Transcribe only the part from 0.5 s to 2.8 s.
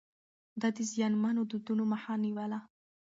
ده د زيانمنو دودونو مخه نيوله.